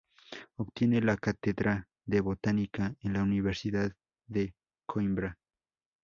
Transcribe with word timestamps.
Obtiene 0.55 0.99
la 0.99 1.15
cátedra 1.15 1.87
de 2.07 2.21
Botánica 2.21 2.95
en 3.01 3.13
la 3.13 3.21
Universidad 3.21 3.91
de 4.25 4.55
Coímbra. 4.87 5.37